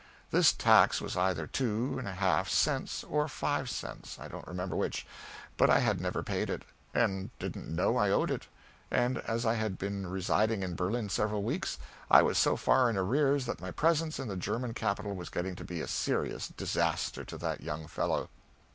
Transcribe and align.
This 0.31 0.51
tax 0.51 0.99
was 0.99 1.15
either 1.15 1.45
two 1.45 1.99
and 1.99 2.07
a 2.07 2.13
half 2.13 2.49
cents 2.49 3.03
or 3.03 3.27
five 3.27 3.69
cents, 3.69 4.17
I 4.19 4.27
don't 4.29 4.47
remember 4.47 4.75
which; 4.75 5.05
but 5.57 5.69
I 5.69 5.77
had 5.77 6.01
never 6.01 6.23
paid 6.23 6.49
it, 6.49 6.63
and 6.91 7.29
didn't 7.37 7.67
know 7.67 7.97
I 7.97 8.09
owed 8.09 8.31
it, 8.31 8.47
and 8.89 9.19
as 9.19 9.45
I 9.45 9.53
had 9.53 9.77
been 9.77 10.07
residing 10.07 10.63
in 10.63 10.73
Berlin 10.73 11.07
several 11.09 11.43
weeks, 11.43 11.77
I 12.09 12.23
was 12.23 12.39
so 12.39 12.55
far 12.57 12.89
in 12.89 12.97
arrears 12.97 13.45
that 13.45 13.61
my 13.61 13.69
presence 13.69 14.17
in 14.17 14.27
the 14.27 14.35
German 14.37 14.73
capital 14.73 15.13
was 15.13 15.29
getting 15.29 15.53
to 15.57 15.63
be 15.63 15.81
a 15.81 15.87
serious 15.87 16.47
disaster 16.47 17.23
to 17.23 17.37
that 17.37 17.61
young 17.61 17.85
fellow. 17.85 18.29